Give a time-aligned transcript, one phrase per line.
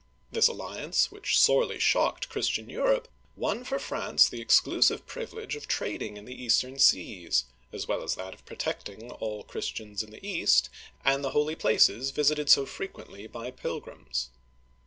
[0.31, 5.67] This alliance, which sorely shocked Christian Europe, won for France the ex clusive privilege of
[5.67, 10.25] trading in the eastern seas, as well as that of protecting all Christians in the
[10.27, 10.71] East
[11.05, 14.31] and the holy places visited so frequently by pilgrims.